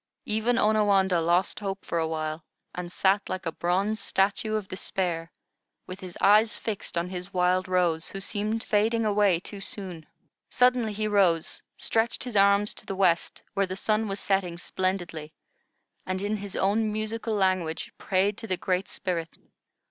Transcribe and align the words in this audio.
Even 0.25 0.55
Onawandah 0.57 1.21
lost 1.23 1.59
hope 1.59 1.85
for 1.85 1.99
a 1.99 2.07
while, 2.07 2.43
and 2.73 2.91
sat 2.91 3.29
like 3.29 3.45
a 3.45 3.51
bronze 3.51 3.99
statue 3.99 4.55
of 4.55 4.67
despair, 4.67 5.31
with 5.85 5.99
his 5.99 6.17
eyes 6.19 6.57
fixed 6.57 6.97
on 6.97 7.09
his 7.09 7.31
Wild 7.35 7.67
Rose, 7.67 8.09
who 8.09 8.19
seemed 8.19 8.63
fading 8.63 9.05
away 9.05 9.39
too 9.39 9.59
soon. 9.61 10.07
Suddenly 10.49 10.93
he 10.93 11.07
rose, 11.07 11.61
stretched 11.77 12.23
his 12.23 12.35
arms 12.35 12.73
to 12.73 12.87
the 12.87 12.95
west, 12.95 13.43
where 13.53 13.67
the 13.67 13.75
sun 13.75 14.07
was 14.07 14.19
setting 14.19 14.57
splendidly, 14.57 15.35
and 16.03 16.19
in 16.19 16.37
his 16.37 16.55
own 16.55 16.91
musical 16.91 17.35
language 17.35 17.91
prayed 17.99 18.39
to 18.39 18.47
the 18.47 18.57
Great 18.57 18.87
Spirit. 18.89 19.29